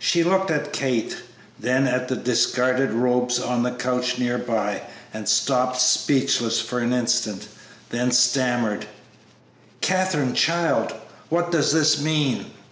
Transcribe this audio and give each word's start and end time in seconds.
She 0.00 0.24
looked 0.24 0.50
at 0.50 0.72
Kate, 0.72 1.14
then 1.56 1.86
at 1.86 2.08
the 2.08 2.16
discarded 2.16 2.90
robes 2.90 3.38
on 3.38 3.64
a 3.64 3.70
couch 3.72 4.18
near 4.18 4.36
by, 4.36 4.82
and 5.14 5.28
stopped 5.28 5.80
speechless 5.80 6.60
for 6.60 6.80
an 6.80 6.92
instant, 6.92 7.46
then 7.90 8.10
stammered, 8.10 8.86
"Katherine, 9.80 10.34
child, 10.34 10.92
what 11.28 11.52
does 11.52 11.70
this 11.70 12.00
mean?" 12.00 12.50